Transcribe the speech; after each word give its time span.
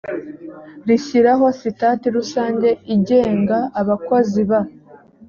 rishyiraho 0.87 1.45
sitati 1.59 2.07
rusange 2.17 2.69
igenga 2.95 3.57
abakozi 3.81 4.41
ba 4.49 4.61